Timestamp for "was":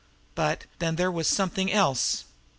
1.11-1.27